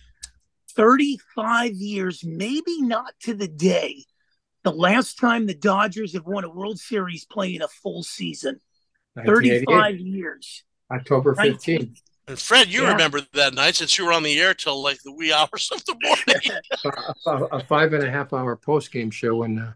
35 0.75 1.73
years, 1.73 2.23
maybe 2.23 2.81
not 2.81 3.13
to 3.21 3.33
the 3.33 3.47
day, 3.47 4.03
the 4.63 4.71
last 4.71 5.19
time 5.19 5.45
the 5.45 5.53
Dodgers 5.53 6.13
have 6.13 6.25
won 6.25 6.43
a 6.43 6.49
World 6.49 6.79
Series 6.79 7.25
playing 7.25 7.61
a 7.61 7.67
full 7.67 8.03
season. 8.03 8.59
35 9.25 9.99
years. 9.99 10.63
October 10.91 11.35
15th. 11.35 12.01
And 12.31 12.39
Fred, 12.39 12.69
you 12.71 12.83
yeah. 12.83 12.93
remember 12.93 13.19
that 13.33 13.53
night 13.53 13.75
since 13.75 13.97
you 13.97 14.05
were 14.05 14.13
on 14.13 14.23
the 14.23 14.39
air 14.39 14.53
till 14.53 14.81
like 14.81 15.03
the 15.03 15.11
wee 15.11 15.33
hours 15.33 15.69
of 15.73 15.83
the 15.83 15.97
morning. 16.01 17.03
a, 17.25 17.57
a, 17.57 17.63
five 17.65 17.91
and 17.91 18.05
a 18.05 18.09
half 18.09 18.31
hour 18.31 18.55
post 18.55 18.89
game 18.89 19.11
show 19.11 19.35
when 19.35 19.59
uh, 19.59 19.73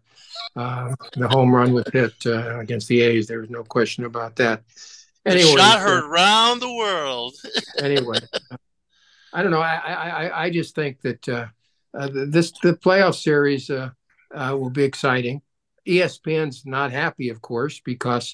uh, 0.55 0.95
the 1.17 1.27
home 1.27 1.53
run 1.53 1.73
was 1.73 1.83
hit 1.91 2.13
uh, 2.25 2.57
against 2.59 2.87
the 2.87 3.01
A's. 3.01 3.27
There 3.27 3.41
was 3.41 3.49
no 3.49 3.65
question 3.65 4.05
about 4.05 4.37
that. 4.37 4.63
Anyway, 5.25 5.51
the 5.51 5.57
shot 5.57 5.81
heard 5.81 6.05
around 6.05 6.61
the 6.61 6.73
world. 6.73 7.35
anyway, 7.77 8.19
I 9.33 9.43
don't 9.43 9.51
know. 9.51 9.59
I 9.59 9.75
I, 9.75 10.43
I 10.45 10.49
just 10.49 10.75
think 10.75 11.01
that 11.01 11.27
uh, 11.27 11.47
uh, 11.93 12.07
this 12.07 12.53
the 12.63 12.75
playoff 12.75 13.15
series 13.15 13.69
uh, 13.69 13.89
will 14.31 14.69
be 14.69 14.85
exciting. 14.85 15.41
ESPN's 15.85 16.65
not 16.65 16.93
happy, 16.93 17.27
of 17.27 17.41
course, 17.41 17.81
because 17.83 18.33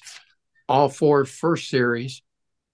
all 0.68 0.88
four 0.88 1.24
first 1.24 1.68
series 1.68 2.22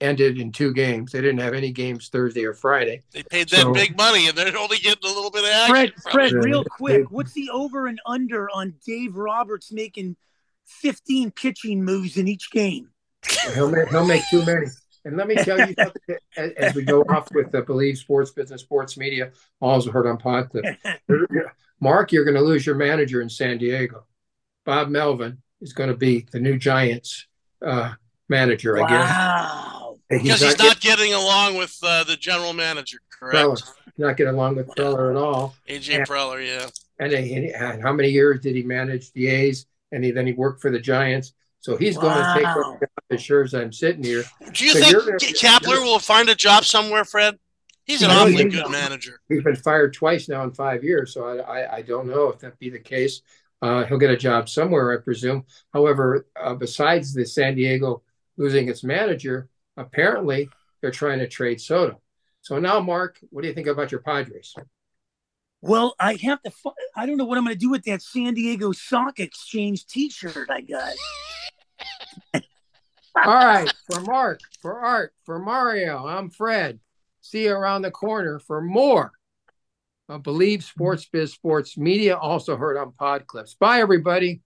ended 0.01 0.39
in 0.39 0.53
two 0.53 0.73
games. 0.73 1.13
They 1.13 1.21
didn't 1.21 1.41
have 1.41 1.55
any 1.55 1.73
games 1.73 2.09
Thursday 2.09 2.45
or 2.45 2.55
Friday. 2.55 3.03
They 3.13 3.23
paid 3.23 3.49
them 3.49 3.61
so, 3.61 3.73
big 3.73 3.97
money, 3.97 4.29
and 4.29 4.37
they're 4.37 4.57
only 4.57 4.79
getting 4.79 5.05
a 5.05 5.15
little 5.15 5.31
bit 5.31 5.45
of 5.45 5.51
action. 5.51 5.93
Fred, 6.03 6.13
Fred, 6.13 6.33
real 6.33 6.65
quick, 6.65 7.11
what's 7.11 7.33
the 7.33 7.51
over 7.51 7.87
and 7.87 8.01
under 8.07 8.49
on 8.51 8.75
Dave 8.87 9.17
Roberts 9.17 9.73
making 9.73 10.17
15 10.67 11.31
pitching 11.33 11.85
moves 11.85 12.17
in 12.17 12.29
each 12.29 12.51
game? 12.51 12.91
He'll 13.55 13.71
make, 13.71 13.89
he'll 13.89 14.07
make 14.07 14.23
too 14.31 14.45
many. 14.45 14.67
And 15.05 15.17
let 15.17 15.27
me 15.27 15.37
tell 15.37 15.59
you, 15.59 15.75
as, 16.37 16.53
as, 16.57 16.75
we 16.75 16.83
go 16.83 17.03
off 17.03 17.29
with 17.33 17.51
the 17.51 17.63
Believe 17.63 17.99
Sports 17.99 18.31
Business 18.31 18.61
Sports 18.61 18.97
Media, 18.97 19.31
also 19.61 19.91
heard 19.91 20.07
on 20.07 20.19
Podclip. 20.19 20.77
Mark, 21.81 22.13
you're 22.13 22.25
going 22.25 22.37
to 22.37 22.43
lose 22.43 22.67
your 22.67 22.75
manager 22.75 23.21
in 23.23 23.29
San 23.29 23.59
Diego. 23.59 24.05
Bob 24.65 24.89
Melvin 24.89 25.41
is 25.61 25.73
going 25.73 25.89
to 25.89 25.97
be 25.97 26.27
the 26.31 26.41
new 26.41 26.59
Giants 26.59 27.27
uh, 27.65 27.95
manager, 28.29 28.77
wow. 28.77 28.85
I 28.85 28.89
guess. 28.91 29.88
Because 30.09 30.27
he's, 30.27 30.41
he's 30.41 30.59
not, 30.59 30.81
get, 30.81 30.99
getting 30.99 31.15
along 31.15 31.57
with 31.57 31.79
uh, 31.83 32.05
the 32.05 32.17
general 32.17 32.53
manager, 32.53 32.99
correct? 33.11 33.37
Preller. 33.37 33.73
Not 33.99 34.17
getting 34.17 34.35
along 34.35 34.57
with 34.57 34.69
Preller 34.69 35.11
at 35.11 35.17
all. 35.17 35.55
AJ 35.69 35.97
and, 35.97 36.09
Preller, 36.09 36.47
yeah. 36.47 36.69
And, 36.99 37.13
and, 37.13 37.47
and, 37.47 37.83
how 37.83 37.93
many 37.93 38.09
years 38.09 38.41
did 38.41 38.57
he 38.57 38.63
manage 38.63 39.13
the 39.13 39.27
A's? 39.27 39.67
And 39.93 40.05
he, 40.05 40.11
then 40.11 40.27
he 40.27 40.33
worked 40.33 40.63
for 40.63 40.71
the 40.71 40.79
Giants. 40.79 41.35
So 41.61 41.77
he's 41.77 41.97
wow. 41.97 42.03
going 42.03 42.17
to 42.17 42.35
take 42.35 42.57
over 42.57 42.91
as 43.11 43.23
sure 43.23 43.43
as 43.43 43.55
I'm 43.55 43.73
sitting 43.73 44.03
here. 44.03 44.25
Do 44.53 44.65
you 44.65 44.73
so 44.73 44.81
think 44.81 44.93
gonna, 44.95 45.19
Kapler 45.19 45.83
will 45.83 45.99
find 45.99 46.29
a 46.29 46.35
job 46.35 46.65
somewhere, 46.65 47.05
Fred? 47.05 47.39
He's 47.85 48.03
an 48.03 48.11
awfully 48.11 48.45
good 48.45 48.65
know. 48.65 48.69
manager. 48.69 49.21
He's 49.29 49.43
been 49.43 49.57
fired 49.57 49.95
twice 49.95 50.29
now 50.29 50.45
in 50.45 50.53
five 50.53 50.85
years, 50.85 51.15
so 51.15 51.27
I, 51.27 51.61
I, 51.61 51.77
I 51.77 51.83
don't 51.83 52.07
know 52.07 52.29
if 52.29 52.39
that 52.41 52.59
be 52.59 52.69
the 52.69 52.79
case. 52.79 53.23
Uh, 53.63 53.85
he'll 53.85 53.99
get 53.99 54.11
a 54.11 54.17
job 54.17 54.49
somewhere, 54.49 54.93
I 54.93 55.03
presume. 55.03 55.45
However, 55.73 56.27
uh, 56.41 56.55
besides 56.55 57.15
the 57.15 57.25
San 57.25 57.55
Diego 57.55 58.03
losing 58.37 58.69
its 58.69 58.85
manager, 58.85 59.49
apparently 59.79 60.49
they're 60.81 60.91
trying 60.91 61.21
to 61.21 61.29
trade 61.29 61.61
Soto. 61.61 62.01
So 62.43 62.59
now, 62.59 62.81
Mark, 62.81 63.19
what 63.31 63.43
do 63.43 63.49
you 63.49 63.55
think 63.55 63.67
about 63.67 63.91
your 63.91 64.01
Padres? 64.01 64.55
Well, 65.61 65.95
I 65.99 66.15
have 66.23 66.41
to. 66.43 66.53
I 66.95 67.07
don't 67.07 67.17
know 67.17 67.25
what 67.25 67.37
I'm 67.37 67.45
going 67.45 67.55
to 67.55 67.59
do 67.59 67.71
with 67.71 67.85
that 67.85 68.03
San 68.03 68.35
Diego 68.35 68.73
Sock 68.73 69.19
Exchange 69.19 69.87
T-shirt 69.87 70.49
I 70.51 70.61
got. 70.61 70.93
All 73.17 73.35
right, 73.35 73.73
for 73.91 74.01
Mark, 74.03 74.41
for 74.63 74.79
Art, 74.79 75.13
for 75.25 75.41
Mario, 75.41 76.07
I'm 76.07 76.31
Fred. 76.31 76.79
See 77.21 77.45
you 77.45 77.53
around 77.53 77.83
the 77.83 77.91
corner 77.91 78.39
for 78.39 78.61
more. 78.61 79.11
I 80.09 80.19
Believe 80.19 80.63
Sports 80.63 81.09
Biz 81.13 81.33
Sports 81.33 81.77
Media, 81.77 82.17
also 82.17 82.57
heard 82.57 82.77
on 82.77 82.93
Pod 82.93 83.27
Clips. 83.27 83.55
Bye, 83.55 83.81
everybody. 83.81 84.41